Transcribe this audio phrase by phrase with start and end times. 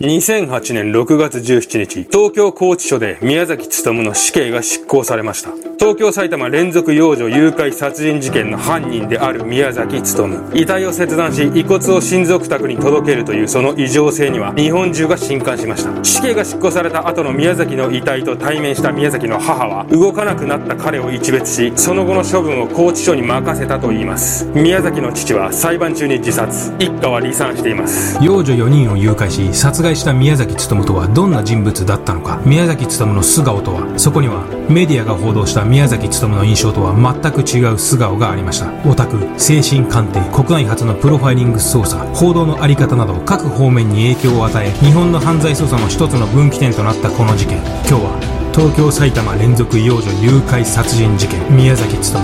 [0.00, 5.65] 2008年6月17日、東京拘置所で宮崎努の死刑が執行されました。
[5.78, 10.42] 東京埼玉連続幼女誘拐殺人事件の犯人である宮崎勤。
[10.54, 16.02] 遺体を切断し、遺骨を親族宅に届けるというその異常性には日本中が震撼しました。
[16.02, 24.46] 死刑が執行された後の宮崎の遺体と対面した宮崎の母は、動かなくなった彼を一別し、その後の処分を拘置所に任せたと言います。
[24.54, 26.72] 宮崎の父は裁判中に自殺。
[26.78, 28.18] 一家は離散しています。
[28.22, 38.72] 幼女4人を誘拐し、殺害した宮崎努とはどんな人物だったのか宮崎努の素顔とはそこにはメディアが報道した宮崎努の印象とは全く違う素顔がありました。
[38.88, 47.58] オタク精神鑑定国内初のプロファイリング捜査報道のあり方など各方面に影響を与え日本の犯罪捜査の一つの分岐点となったこの事件。
[47.58, 51.40] 今日は東京埼玉連続幼女誘拐殺人事件。
[51.54, 52.18] 宮崎努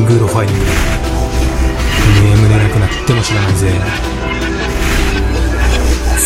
[0.00, 0.64] にグロファイリング。
[2.22, 4.25] 眠れなくなっても知らないぜ。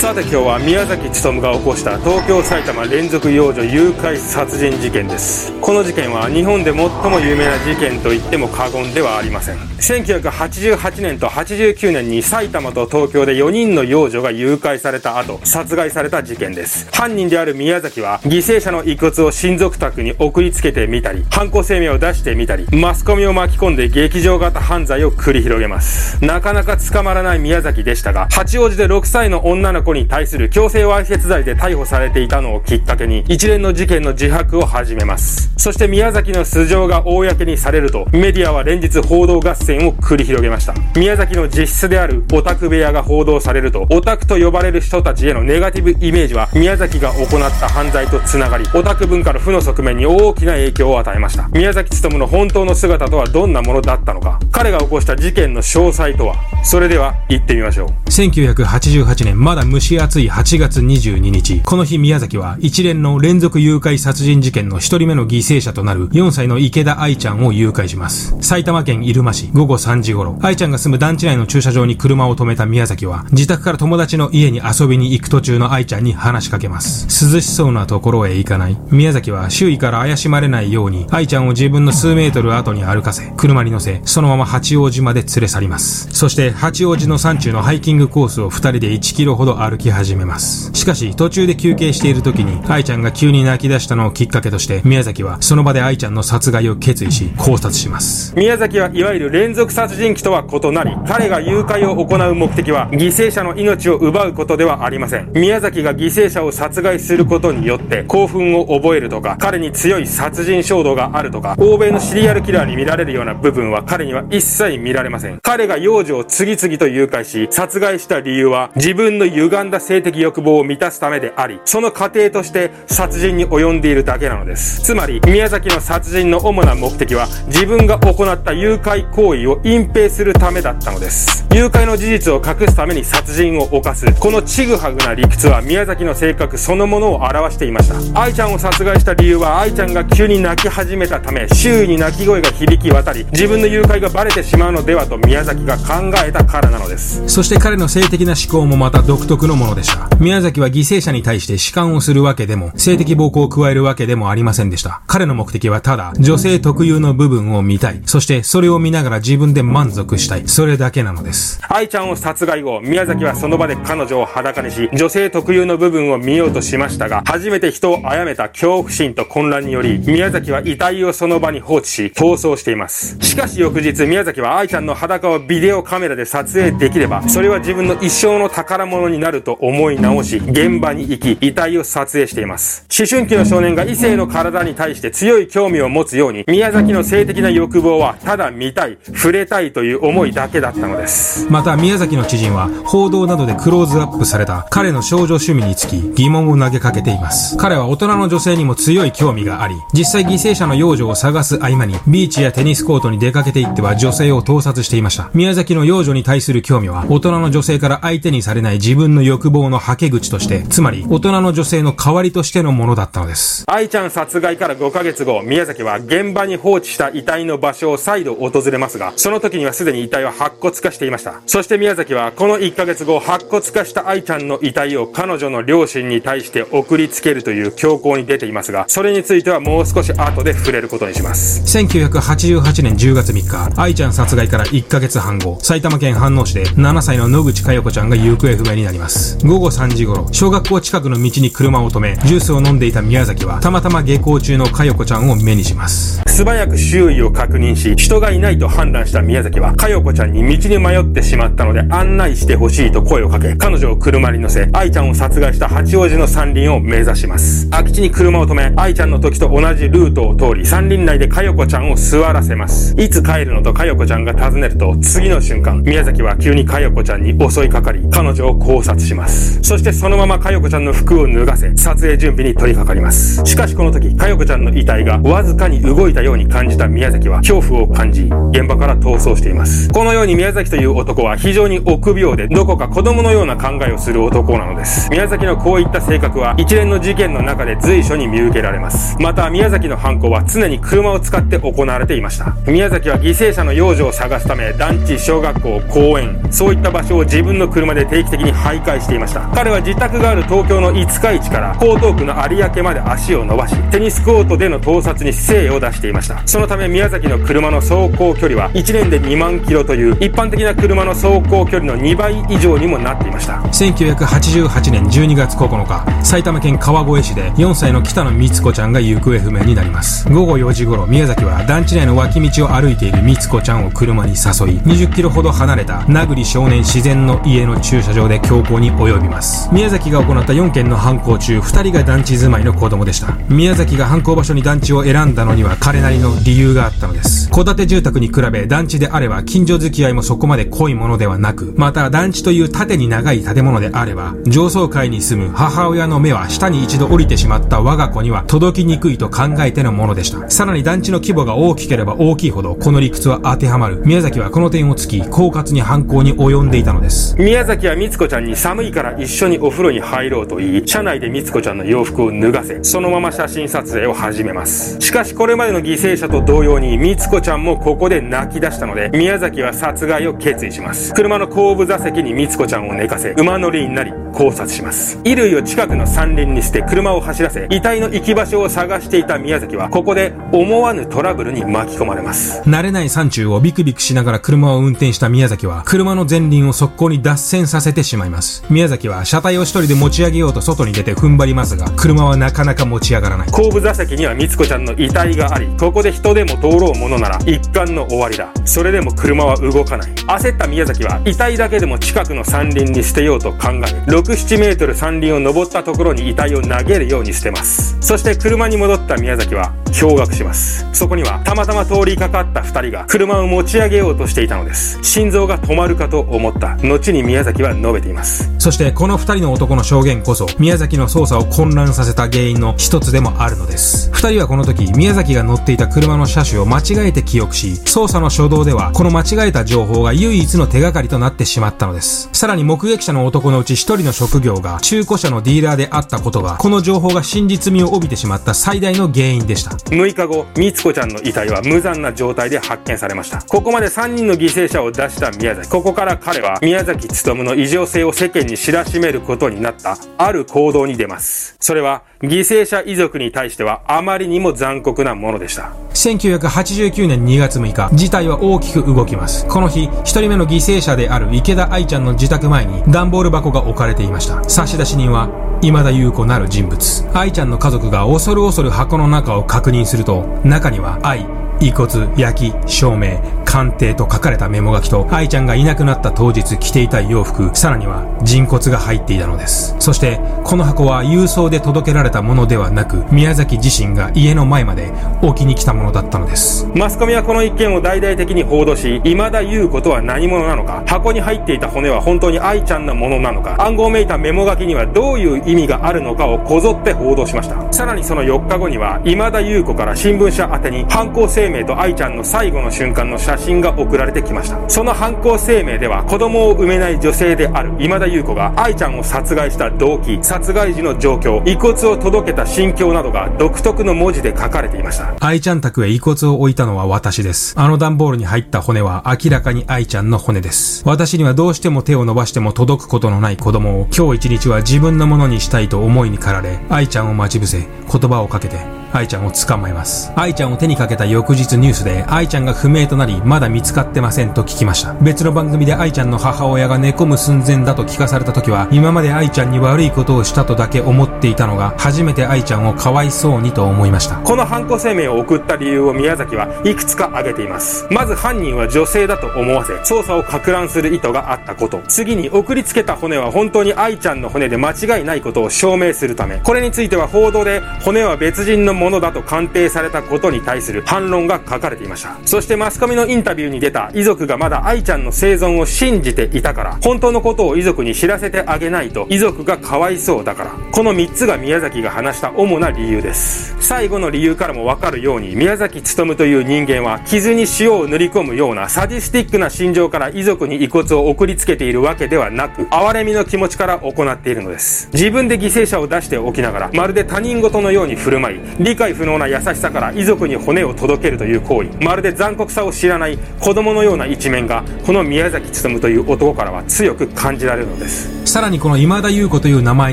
[0.01, 5.53] さて今日は宮崎努が起こした東京埼玉連続幼女誘拐殺人事件です。
[5.61, 9.59] この事件は日本で最も有名な事件と言っても過言ではありません。
[9.59, 16.89] 1988年と89年に埼玉と東京で4人の幼女が誘拐された後殺害された事件です。
[16.93, 26.25] 犯人である宮崎は犠牲者の遺骨を親族宅に送りつけてみたり犯行声明を出してみたりマスコミを巻き込んで劇場型犯罪を繰り広げます。
[26.25, 35.53] なかなか捕まらない宮崎でしたが八王子で6歳の女の子に対する強制わいせつ罪で逮捕されていたのをきっかけに一連の事件の自白を始めます。
[35.57, 40.75] そして宮崎の素性が公にされるとメディアは連日報道合戦を繰り広げました。
[40.97, 47.29] 宮崎の実質であるオタク部屋が報道されるとオタクと呼ばれる人たちへのネガティブイメージは宮崎が行っ
[47.61, 51.49] た犯罪と繋がりオタク文化の負の側面に大きな影響を与えました。
[51.49, 57.89] 宮崎努の本当の姿とはどんなものだったのか彼が起こした事件の詳細とはそれでは行ってみましょう。
[58.09, 68.37] 1988年まだ蒸し暑い8月22日、この日宮崎は一連の連続誘拐殺人事件の一人目の犠牲者となる4歳の池田愛ちゃんを誘拐します。
[68.43, 77.07] 埼玉県入間市午後3時頃、愛ちゃんが住む団地内の駐車場に車を止めた宮崎は、自宅から友達の家に遊びに行く途中の愛ちゃんに話しかけます。
[77.35, 78.77] 涼しそうなところへ行かない。
[78.91, 86.09] 宮崎は周囲から怪しまれないように、愛ちゃんを自分の数メートル後に歩かせ、車に乗せ、そのまま八王子まで連れ去ります。
[86.13, 90.73] そして八王子の山中のハイキングコースを2人で1キロほど歩歩き始めます。
[90.75, 98.35] しかし、途中で休憩している時に、愛ちゃんが急に泣き出したのをきっかけとして、宮崎はその場で愛ちゃんの殺害を決意し、考察します。
[98.37, 105.31] 宮崎はいわゆる連続殺人鬼とは異なり、彼が誘拐を行う目的は、犠牲者の命を奪うことではありません。
[105.33, 115.39] 宮崎が犠牲者を殺害することによって、興奮を覚えるとか、彼に強い殺人衝動があるとか、欧米のシリアルキラーに見られるような部分は彼には一切見られません。
[115.43, 124.83] 彼が幼女を次々と誘拐し、殺害した理由は、自分の歪んだ性的欲望を満たすためであり、その過程として殺人に及んでいるだけなのです。
[124.83, 131.47] つまり、宮崎の殺人の主な目的は、自分が行った誘拐行為を隠蔽するためだったのです。
[131.53, 138.21] 誘拐の事実を隠すために殺人を犯す、このちぐはぐな理屈は宮崎の性格そのものを表していました。
[138.21, 147.23] 愛ちゃんを殺害した理由は、愛ちゃんが急に泣き始めたため、周囲に泣き声が響き渡り、自分の誘拐がバレてしまうのではと宮崎が考えたからなのです。
[147.27, 150.09] そして彼の性的な思考もまた独特のものでした。
[150.19, 155.03] 宮崎は犠牲者に対して弛緩をするわけでも、性的暴行を加えるわけでもありませんでした。
[155.07, 158.03] 彼の目的はただ、女性特有の部分を見たい。
[158.07, 160.43] そしてそれを見ながら自分で満足したい。
[160.47, 161.61] それだけなのです。
[161.69, 173.17] 愛ちゃんを殺害後、宮崎はその場で彼女を裸にし、女性特有の部分を見ようとしましたが、初めて人を殺めた恐怖心と混乱により、宮崎は遺体をその場に放置し、逃走しています。
[173.21, 182.87] しかし翌日、宮崎は愛ちゃんの裸をビデオカメラで撮影できれば、それは自分の一生の宝物になるると思い直し、現場に行き、遺体を撮影しています。
[182.97, 191.47] 思春期の少年が異性の体に対して強い興味を持つように、宮崎の性的な欲望は、ただ見たい、触れたいという思いだけだったのです。
[191.51, 197.57] また、宮崎の知人は、報道などでクローズアップされた彼の少女趣味につき、疑問を投げかけています。
[197.57, 205.31] 彼は大人の女性にも強い興味があり、実際犠牲者の幼女を探す合間に、ビーチやテニスコートに出かけていっては女性を盗撮していました。
[205.35, 213.65] 宮崎の幼女に対する興味は、大人の女性から相手にされない自分の欲望のはけ口として、つまり、大人の女性の代わりとしてのものだったのです。
[213.67, 221.41] 愛ちゃん殺害から5ヶ月後、宮崎は現場に放置した遺体の場所を再度訪れますが、その時にはすでに遺体は白骨化していました。
[221.47, 231.63] そして宮崎は、この1ヶ月後、白骨化した愛ちゃんの遺体を彼女の両親に対して送りつけるという強行に出ていますが、それについてはもう少し後で触れることにします。
[231.79, 239.10] 1988年10月3日、愛ちゃん殺害から1ヶ月半後、埼玉県飯能市で7歳の野口佳代子ちゃんが行方不明になります。
[239.11, 239.39] ます。
[239.45, 246.30] 午後3時頃、小学校近くの道に車を止め、ジュースを飲んでいた宮崎は、たまたま下校中のかよこちゃんを目にします。
[246.41, 257.69] 素早く周囲を確認し、人がいないと判断した宮崎は、かよこちゃんに道に迷ってしまったので案内してほしいと声をかけ、彼女を車に乗せ、愛ちゃんを殺害した八王子の山林を目指します。
[257.69, 262.95] 空き地に車を止め、愛ちゃんの時と同じルートを通り、山林内でかよこちゃんを座らせます。
[262.99, 269.59] いつ帰るのとかよこちゃんが尋ねると、次の瞬間、宮崎は急にかよこちゃんに襲いかかり、彼女を考察します。
[269.61, 273.45] そしてそのままかよこちゃんの服を脱がせ、撮影準備に取り掛かります。
[273.45, 278.23] しかしこの時、かよこちゃんの遺体がわずかに動いたよように感じた宮崎は恐怖を感じ、
[278.53, 279.89] 現場から逃走しています。
[279.91, 285.11] このように宮崎という男は非常に臆病で、どこか子供のような考えをする男なのです。
[285.11, 289.17] 宮崎のこういった性格は一連の事件の中で随所に見受けられます。
[289.21, 292.55] また宮崎の犯行は常に車を使って行われていました。
[292.67, 299.41] 宮崎は犠牲者の幼女を探すため、団地、小学校、公園、そういった場所を自分の車で定期的に徘徊していました。
[299.55, 306.43] 彼は自宅がある東京の五日市から江東区の有明まで足を伸ばし、テニスコートでの盗撮に精を出していました。
[306.47, 313.55] そのため宮崎の車の走行距離は1年で2万キロという一般的な車の走行距離の2倍以上にもなっていました。
[313.73, 320.29] 1988年12月9日、埼玉県川越市で4歳の北野光子ちゃんが行方不明になります。
[320.29, 324.37] 午後4時頃、宮崎は団地内の脇道を歩いている光子ちゃんを車に誘い、
[324.81, 329.69] 20キロほど離れた名栗少年自然の家の駐車場で強行に及びます。
[329.73, 333.37] 宮崎が行った4件の犯行中、2人が団地住まいの子供でした。
[333.49, 337.51] 宮崎が犯行場所に団地を選んだのには彼なりの理由があったのです。
[337.51, 350.49] 戸建て住宅に比べ団地であれば近所付き合いもそこまで濃いものではなく、また団地という縦に長い建物であれば、上層階に住む母親の目は下に一度降りてしまった我が子には届きにくいと考えてのものでした。
[350.51, 354.03] さらに団地の規模が大きければ大きいほどこの理屈は当てはまる。
[354.05, 357.37] 宮崎はこの点を突き、狡猾に犯行に及んでいたのです。
[357.37, 365.01] 宮崎は光子ちゃんに寒いから一緒にお風呂に入ろうと言い、車内で光子ちゃんの洋服を脱がせ、そのまま写真撮影を始めます。
[365.01, 371.13] しかしこれまでの犠牲者と同様に光子ちゃんもここで泣き出したので、宮崎は殺害を決意します。
[371.15, 375.17] 車の後部座席に光子ちゃんを寝かせ、馬乗りになり考察します。
[375.25, 382.63] 衣類を近くの山林に捨て車を走らせ、遺体の行き場所を探していた宮崎は、ここで思わぬトラブルに巻き込まれます。
[382.69, 388.65] 慣れない山中をビクビクしながら車を運転した宮崎は、車の前輪を速攻に脱線させてしまいます。
[388.71, 393.49] 宮崎は車体を一人で持ち上げようと外に出て踏ん張りますが、車はなかなか持ち上がらない。
[393.51, 398.53] 後部座席には光子ちゃんの遺体があり、ここで人でも通ろうものなら一巻の終わりだ。
[398.67, 400.11] それでも車は動かない。
[400.13, 403.79] 焦った宮崎は遺体だけでも近くの山林に捨てようと考え、
[404.11, 407.97] 6、7メートル山林を登ったところに遺体を投げるように捨てます。
[408.03, 410.87] そして車に戻った宮崎は驚愕します。
[410.93, 414.99] そこにはたまたま通りかかった二人が車を持ち上げようとしていたのです。
[415.03, 416.77] 心臓が止まるかと思った。
[416.77, 418.51] 後に宮崎は述べています。
[418.59, 424.11] そしてこの二人の男の証言こそ宮崎の捜査を混乱させた原因の一つでもあるのです。
[424.13, 432.29] 二人はこの時宮崎が乗ってていた車の車種を間違えて記憶し、捜査の初動ではこの間違えた情報が唯一の手がかりとなってしまったのです。
[432.33, 439.71] さらに目撃者の男のうち一人の職業が中古車のディーラーであったことが、この情報が真実味を帯びてしまった最大の原因でした。
[439.71, 443.43] 6日後、みつこちゃんの遺体は無残な状態で発見されました。
[443.43, 445.69] ここまで3人の犠牲者を出した宮崎。
[445.69, 451.55] ここから彼は宮崎努の異常性を世間に知らしめることになった、ある行動に出ます。
[451.61, 455.73] それは、犠牲者遺族に対してはあまりにも残酷なものでした。
[455.95, 459.47] 1989年2月6日、事態は大きく動きます。
[459.47, 464.45] この日、一人目の犠牲者である池田愛ちゃんの自宅前に段ボール箱が置かれていました。
[464.45, 465.31] 差出人は、
[465.63, 467.09] 今田優子なる人物。
[467.15, 471.27] 愛ちゃんの家族が恐る恐る箱の中を確認すると、中には愛、
[471.61, 479.75] 遺骨、焼き、証明、鑑定と書かれたメモ書きと、愛ちゃんがいなくなった当日着ていた洋服、さらには人骨が入っていたのです。
[479.79, 486.67] そして、この箱は郵送で届けられたものではなく、宮崎自身が家の前まで置きに来たものだったのです。
[486.75, 497.73] マスコミはこの一件を大々的に報道し、未だ言うことは何者なのか、箱に入っていた骨は本当に愛ちゃんのものなのか、暗号めいたメモ書きにはどういう意味があるのかをこぞって報道しました。
[497.73, 504.59] さらにその4日後には、今田優子から新聞社宛に犯行声明と愛ちゃんの最後の瞬間の写真が送られてきました。
[504.69, 515.15] その犯行声明では、子供を産めない女性である今田優子が愛ちゃんを殺害した動機、殺害時の状況、遺骨を届けた心境などが独特の文字で書かれていました。
[515.21, 517.55] 愛ちゃん宅へ遺骨を置いたのは私です。
[517.59, 520.83] あの段ボールに入った骨は明らかに愛ちゃんの骨です。
[520.87, 528.57] 私にはどうしても手を伸ばしても届くことのない子供を今日一日は自分のものにしたいと思いに駆られ、愛ちゃんを待ち伏せ、言葉をかけて、
[528.93, 530.13] 愛ちゃんを捕まえます。
[530.17, 534.95] 愛ちゃんを手にかけた翌日日ニュースで愛ちゃんが不明となりまだ見つかってませんと聞きました。
[535.01, 544.17] 別の番組で愛ちゃんの母親が寝込む寸前だと聞かされた時は今まで愛ちゃんに悪いことをしたとだけ思っていたのが初めて愛ちゃんをかわいそうにと思いました。
[544.17, 547.87] この犯行声明を送った理由を宮崎はいくつか挙げています。
[547.91, 551.81] まず犯人は女性だと思わせ捜査をか乱する意図があったこと。
[551.89, 556.39] 次に送りつけた骨は本当に愛ちゃんの骨で間違いないことを証明するため。
[556.39, 562.17] これについては報道で骨は別人のものだと鑑定されたことに対する反論がが書かれていました。
[562.25, 573.57] そしてマスコミのインタビューに出た遺族がまだ愛ちゃんの生存を信じていたから本当のことを遺族に知らせてあげないと遺族がかわいそうだからこの3つが宮崎が話した主な理由です。
[573.61, 584.89] 最後の理由からもわかるように宮崎努という人間は傷に塩を塗り込むようなサディスティックな心情から遺族に遺骨を送りつけているわけではなく哀れみの気持ちから行っているのです。
[584.93, 591.69] 自分で犠牲者を出しておきながらまるで他人事のように振る舞い理解不能な優しさから遺族に骨を届けるという行為。
[591.85, 598.25] まるで残酷さを知らない子供のような一面がこの宮崎努という男からは強く感じられるのです。
[598.31, 599.93] さらにこの今田優子という名前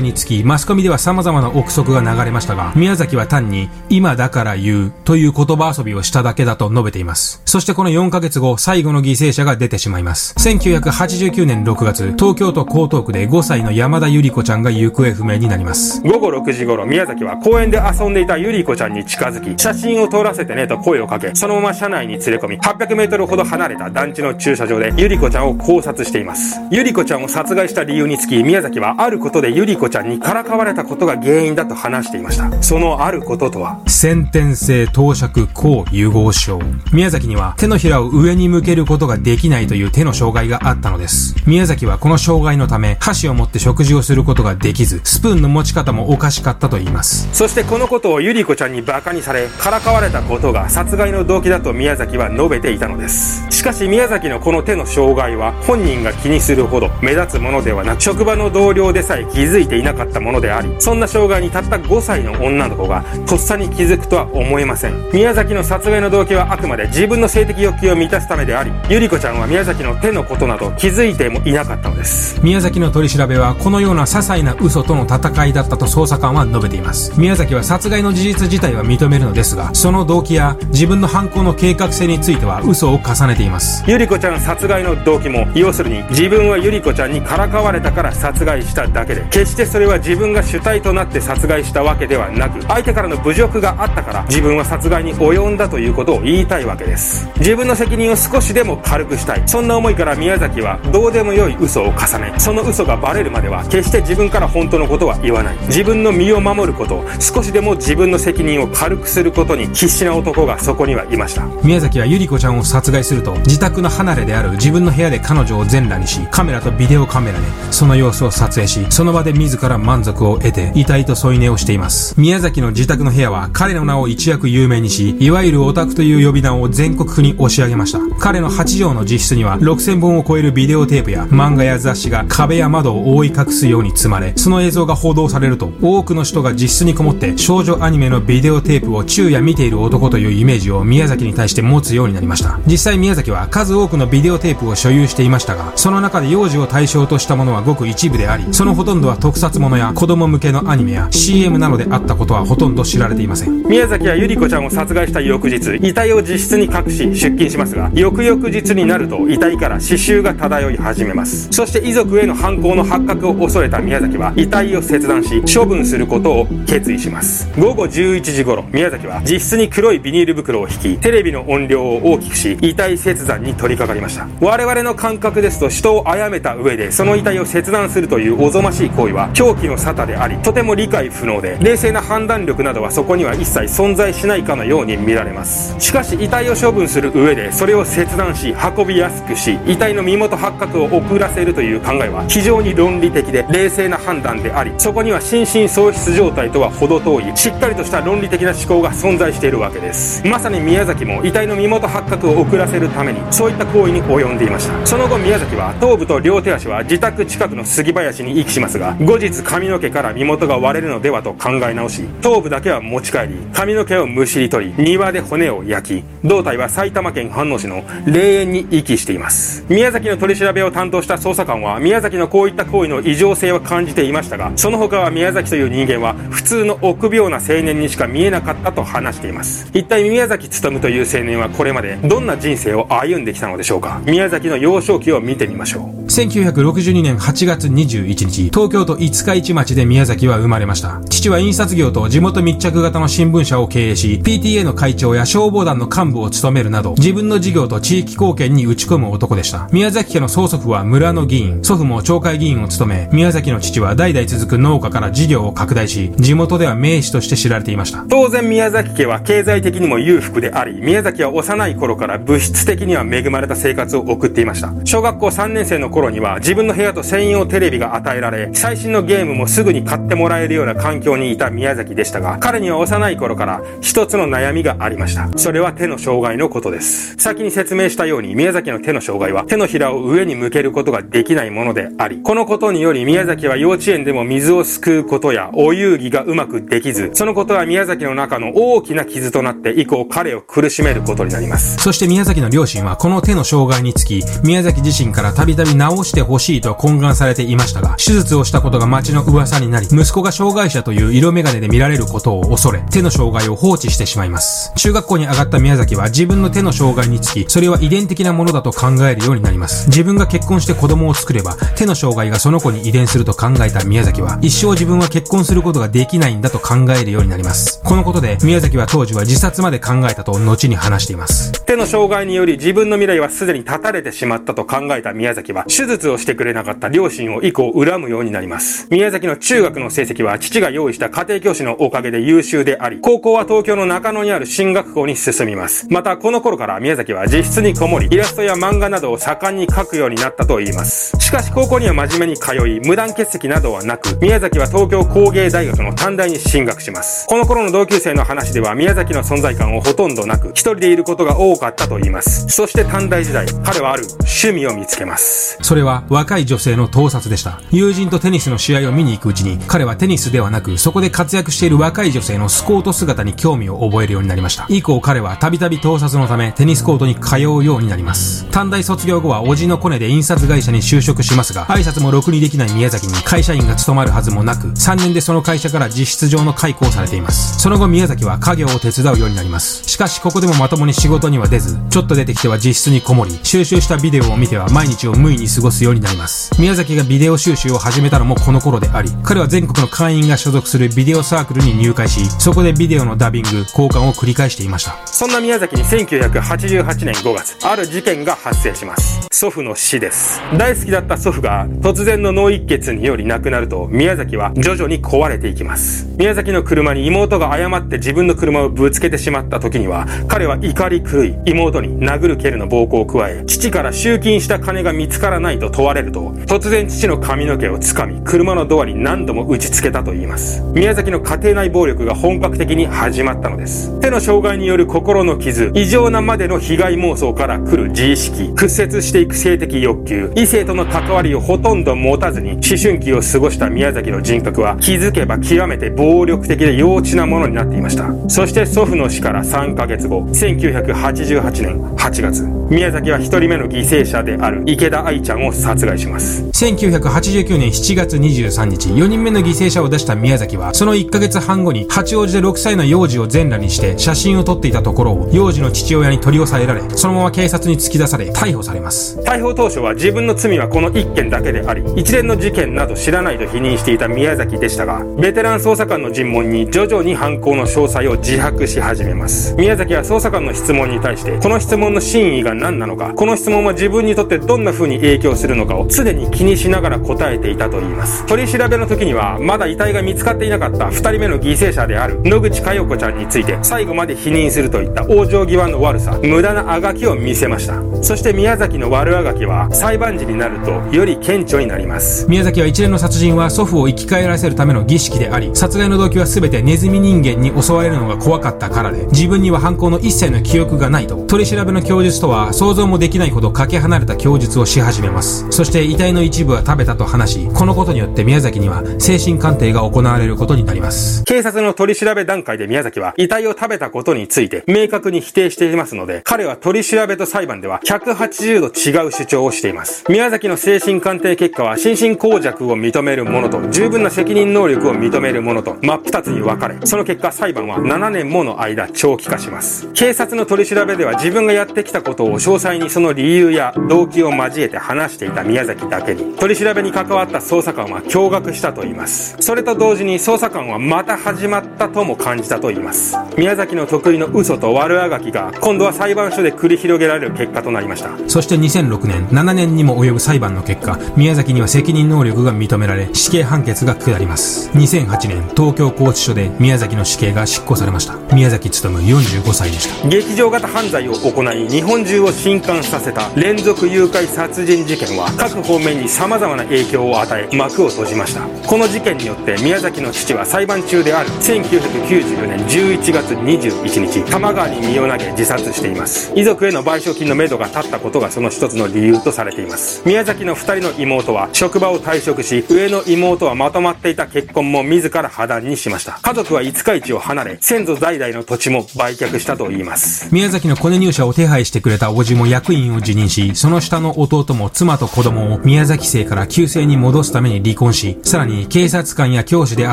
[0.00, 7.42] につきマスコミでは様々な憶測が流れましたが宮崎は単に今だから言うという言葉遊びをしただけだと述べています。
[7.46, 10.36] そしてこの4ヶ月後最後の犠牲者が出てしまいます。
[10.38, 16.00] 1989年6月東京都江東区で5歳の山田ゆり子ちゃんが行方不明になります。
[16.02, 26.60] 午後6時頃宮崎は公園で遊んでいたゆり子ちゃんに近づき写真を撮らせてねと声をかけそのまま車内に連れ込み800メートルほど離れた団地の駐車場でゆり子ちゃんを考察しています。
[26.70, 32.62] ゆり子ちゃんを殺害した理由につき宮崎はあることでゆり子ちゃんにからかわれたことが原因だと話していました。
[32.62, 33.80] そのあることとは？
[33.86, 36.60] 先天性投射抗融合症。
[36.92, 41.34] 宮崎には手のひらを上に向けることができないという手の障害があったのです。
[41.46, 47.28] 宮崎はこの障害のため箸を持って食事をすることができずスプーンの持ち方もおかしかったと言います。
[47.32, 53.46] そしてこのことをゆり子ちゃんに馬鹿にされからかわれたことが殺害の動機だと宮崎は述べていたのです。
[53.50, 65.08] しかし宮崎のこの手の障害は本人が気にするほど目立つものではなく職場の同僚でさえ気づいていなかったものでありそんな障害にたった5歳の女の子がとっさに気づくとは思えません。
[65.12, 72.40] 宮崎の殺害の動機はあくまで自分の性的欲求を満たすためでありゆり子ちゃんは宮崎の手のことなど気づいてもいなかったのです。
[72.42, 77.12] 宮崎の取り調べはこのような些細な嘘との戦いだったと捜査官は述べています。
[77.16, 83.84] 宮崎は殺害の事実自体は認めるのですがその動機や自分の犯行の計画性については嘘を重ねています。
[83.86, 97.28] ゆり子ちゃん殺害の動機も要するに自分はゆり子ちゃんにからかわれたから殺害しただけで決してそれは自分が主体となって殺害したわけではなく相手からの侮辱があったから自分は殺害に及んだということを言いたいわけです。
[97.38, 99.42] 自分の責任を少しでも軽くしたい。
[99.46, 105.58] そんな思いから宮崎はどうでもよい嘘を重ねその嘘がバレるまでは決して自分から本当のことは言わない。
[105.66, 111.46] 自分の身を守ること少しでも自分の責任を軽くすることに必死な男がそこにはいました。
[111.62, 122.18] 宮崎はゆり子ちゃんを殺害すると自宅の離れである自分の部屋で彼女を全裸にしカメラとビデオカメラでその様子を撮影しその場で自ら満足を得て遺体と添い寝をしています。
[122.18, 128.00] 宮崎の自宅の部屋は彼の名を一躍有名にしいわゆるオタクという呼び名を全国区に押し上げました。
[128.18, 142.58] 彼の8畳の自室には6000本を超えるビデオテープや漫画や雑誌が壁や窓を覆い隠すように積まれその映像が報道されると多くの人が自室にこもって少女アニメのビデオテープを昼夜見ている男というイメージを宮崎に対して持つようになりました。
[142.66, 153.62] 実際宮崎は数多くのビデオテープを所有していましたがその中で幼児を対象としたものはごく一部でありそのほとんどは特撮ものや子供向けのアニメや CM などであったことはほとんど知られていません。
[153.62, 161.48] 宮崎はゆり子ちゃんを殺害した翌日遺体を自室に隠し出勤しますが翌々日になると遺体から刺繍が漂い始めます。
[161.50, 167.48] そして遺族への犯行の発覚を恐れた宮崎は遺体を切断し処分することを決意します。
[167.58, 174.28] 午後11時頃宮崎は自室に黒いビニール袋を引きテレビの音量を大きくし遺体切断に取り掛かりました。
[174.40, 185.78] 我々の感覚ですと人を殺めた上でその遺体を切断するというおぞましい行為は狂気の沙汰でありとても理解不能で冷静な判断力などはそこには一切存在しないかのように見られます。
[185.78, 200.26] しかし遺体を処分する上でそれを切断し運びやすくし遺体の身元発覚を遅らせるという考えは非常に論理的で冷静な判断でありそこには心神喪失状態とは程遠いしっかりとした論理的な思考が存在しているわけです。
[200.26, 204.86] まさに宮崎も遺体の身元発覚を遅らせるためにそういった行為に及んでいました。
[204.86, 219.64] その後宮崎は頭部と両手足は自宅近くの杉林に遺棄しますが後日髪の毛から身元が割れるのではと考え直し頭部だけは持ち帰り髪の毛をむしり取り庭で骨を焼き胴体は埼玉県飯能市の霊園に遺棄しています。
[219.68, 229.68] 宮崎の取り調べを担当した捜査官は宮崎のこういった行為の異常性は感じていましたがその他は宮崎という人間は普通の臆病な青年にしか見えなかったと話しています。
[229.74, 234.00] 一体宮崎勉という青年はこれまでどんな人生を歩んできたのでしょうか。
[234.06, 236.06] 宮崎の幼少期を見てみましょう。
[236.06, 241.00] 1962年8月月21日東京都五日市町で宮崎は生まれました。
[241.08, 249.68] 父は印刷業と地元密着型の新聞社を経営し PTA の会長や消防団の幹部を務めるなど自分の事業と地域貢献に打ち込む男でした。
[249.72, 258.04] 宮崎家の曽祖父は村の議員祖父も町会議員を務め宮崎の父は代々続く農家から事業を拡大し地元では名士として知られていました。
[258.08, 264.72] 当然宮崎家は経済的にも裕福であり宮崎は幼い頃から物質的には恵まれた生活を送っていました。
[264.84, 275.30] 小学校3年生の頃には自分の部屋と専用のテレビが与えられ最新のゲームもすぐに買ってもらえるような環境にいた宮崎でしたが彼には幼い頃から一つの悩みがありました。
[275.36, 277.16] それは手の障害のことです。
[277.16, 291.76] 先に説明したように宮崎の手の障害は手のひらを上に向けることができないものでありこのことにより宮崎は幼稚園でも水をすくうことやお遊戯がうまくできずそのことは宮崎の中の大きな傷となって以降彼を苦しめることになります。
[291.78, 304.72] そして宮崎の両親はこの手の障害につき宮崎自身からたびたび治してほしいと懇願されていましたが手術をしたことが町の噂になり息子が障害者という色眼鏡で見られることを恐れ手の障害を放置してしまいます。
[304.76, 309.88] 中学校に上がった宮崎は自分の手の障害につきそれは遺伝的なものだと考えるようになります。
[309.88, 317.82] 自分が結婚して子供を作れば手の障害がその子に遺伝すると考えた宮崎は一生自分は結婚することができないんだと考えるようになります。
[317.82, 321.64] このことで宮崎は当時は自殺まで考えたと後に話しています。
[321.64, 328.86] 手の障害により自分の未来はすでに断たれてしまったと考えた宮崎は手術をしてくれなかった両親を以降恨むようになります。
[328.90, 335.86] 宮崎の中学の成績は父が用意した家庭教師のおかげで優秀であり高校は東京の中野にある進学校に進みます。
[335.90, 341.16] またこの頃から宮崎は自室にこもりイラストや漫画などを盛んに描くようになったといいます。
[341.18, 347.26] しかし高校には真面目に通い無断欠席などはなく宮崎は東京工芸大学の短大に進学します。
[347.26, 352.46] この頃の同級生の話では宮崎の存在感をほとんどなく一人でいることが多かったと言います。
[352.48, 355.58] そして短大時代彼はある趣味を見つけます。
[355.62, 357.60] それは若い女性の盗撮でした。
[357.70, 364.66] 友人とテニスの試合を見に行くうちに彼はテニスではなくそこで活躍している若い女性のスコート姿に興味を覚えるようになりました。
[364.68, 368.46] 以降彼はたびたび盗撮のためテニスコートに通うようになります。
[368.50, 377.58] 短大卒業後はおじのコネで印刷会社に就職しますが挨拶もろくにできない宮崎に会社員が務まるはずもなく3年でその会社から実質上の解雇をされています。
[377.60, 379.88] その後宮崎は家業を手伝うようになります。
[379.88, 386.50] しかしここでもまともに仕事には出ずちょっと出てきては実質にこもり収集したビデオを見ては毎日を無意に過ごすようになります。
[386.60, 395.06] 宮崎がビデオ収集を始めたのもこの頃であり彼は全国の会員が所属するビデオサークルに入会しそこでビデオのダビング交換を繰り返していました。
[395.06, 399.28] そんな宮崎に1988年5月ある事件が発生します。
[399.30, 400.40] 祖父の死です。
[400.58, 406.06] 大好きだった祖父が突然の脳一血により亡くなると宮崎は徐々に壊れていきます。
[406.16, 420.62] 宮崎の車に妹が誤って自分の車をぶつけてしまった時には彼は怒り狂い妹に殴る蹴るの暴行を加え父から集金した金が見つからないと問われると突然父の髪の毛をつかみ車のドアに何度も打ち付けたと言います。
[420.72, 423.98] 宮崎の家庭内暴力が本格的に始まったのです。
[424.00, 438.08] 手の障害による心の傷異常なまでの被害妄想から来る自意識屈折していく性的欲求異性との関わりをほとんど持たずに思春期を過ごした宮崎の人格は気づけば極めて暴力的で幼稚なものになっていました。
[438.28, 446.48] そして祖父の死から3ヶ月後1988年8月宮崎は1人目の犠牲者である池田愛ちゃんを殺害します。
[446.78, 459.18] 1989年7月23日4人目の犠牲者を出した宮崎はその1ヶ月半後に八王子で6歳の幼児を全裸にして写真を撮っていたところを幼児の父親に取り押さえられそのまま警察に突き出され逮捕されます。
[459.22, 469.54] 逮捕当初は自分の罪はこの1件だけであり一連の事件など知らないと否認していた宮崎でしたがベテラン捜査官の尋問に徐々に犯行の詳細を自白し始めます。
[469.56, 478.26] 宮崎は捜査官の質問に対してこの質問の真意が何なのかこの質問は自分にとってどんな風に影響するのかを常に気にしながら答えていたといいます。
[478.26, 487.82] 取り調べの時にはまだ遺体が見つかっていなかった2人目の犠牲者である野口佳代子ちゃんについて最後まで否認するといった往生際の悪さ無駄なあがきを見せました。
[488.02, 492.26] そして宮崎の悪あがきは裁判時になるとより顕著になります。
[492.28, 505.46] 宮崎は一連の殺人は祖父を生き返らせるための儀式であり殺害の動機は全てネズミ人間に襲われるのが怖かったからで自分には犯行の一切の記憶がないと取り調べの供述とは想像もできないほどかけ離れた供述をし始めます。
[505.50, 511.22] そして遺体の一部部は食べたと話し、このことによって宮崎には精神鑑定が行われることになります。
[511.24, 520.04] 警察の取り調べ段階で宮崎は遺体を食べたことについて明確に否定していますので、彼は取り調べと裁判では180度違う主張をしています。
[520.08, 529.88] 宮崎の精神鑑定結果は心神耗弱を認めるものと十分な責任能力を認めるものと真っ二つに分かれ、その結果裁判は7年もの間長期化します。
[529.92, 539.36] 警察の取り調べでは自分がやってきたことを詳細にその理由や動機を交えて話していた宮崎だけに、取り調べに関わった捜査官は驚愕したと言います。
[539.40, 543.16] それと同時に捜査官はまた始まったとも感じたと言います。
[543.36, 548.10] 宮崎の得意の嘘と悪あがきが今度は裁判所で繰り広げられる結果となりました。
[548.28, 554.70] そして2006年、7年にも及ぶ裁判の結果、宮崎には責任能力が認められ、死刑判決が下ります。
[554.74, 558.16] 2008年、東京拘置所で宮崎の死刑が執行されました。
[558.34, 560.08] 宮崎努45歳でした。
[560.08, 568.42] 劇場型犯罪を行い、日本中を震撼させた連続誘拐殺人事件は各方面に様様々な影響を与え、幕を閉じました。
[568.68, 576.30] この事件によって宮崎の父は裁判中である1994年11月21日、多摩川に身を投げ自殺しています。
[576.36, 580.02] 遺族への賠償金のめどが立ったことがその一つの理由とされています。
[580.04, 586.20] 宮崎の二人の妹は職場を退職し、上の妹はまとまっていた結婚も自ら破談にしました。
[586.20, 590.28] 家族は五日市を離れ、先祖代々の土地も売却したと言います。
[590.30, 599.92] 宮崎のコネ入社を手配してくれた叔父も役員を辞任し、その下の弟も妻と子供を宮崎姓から旧姓に戻すために離婚し、さらに警察官や教師であ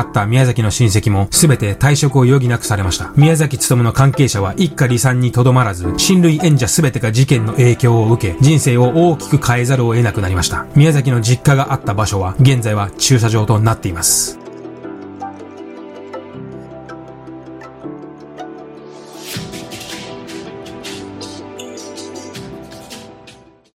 [0.00, 3.12] った宮崎の親戚も全て退職を余儀なくされました。
[3.16, 10.66] 宮崎勤の関係者は一家離散にとどまらず、親類縁者全てが事件の影響を受け、人生を大きく変えざるを得なくなりました。
[10.74, 14.45] 宮崎の実家があった場所は、現在は駐車場となっています。